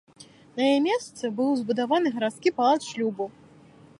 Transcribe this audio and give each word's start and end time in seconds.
На 0.55 0.61
яе 0.69 0.79
месцы 0.85 1.31
быў 1.41 1.49
збудаваны 1.61 2.13
гарадскі 2.17 2.49
палац 2.61 2.79
шлюбу. 2.91 3.29